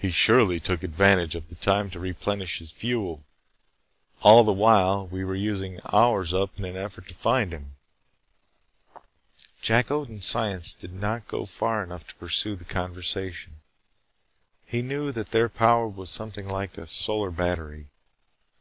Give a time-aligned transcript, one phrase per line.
[0.00, 3.22] He surely took advantage of the time to replenish his fuel.
[4.20, 7.76] All the while, we were using ours up in an effort to find him."
[9.62, 13.60] Jack Odin's science did not go far enough to pursue the conversation.
[14.66, 17.90] He knew that their power was something like a solar battery.